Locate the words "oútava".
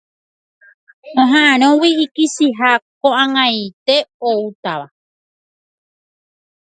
4.29-4.87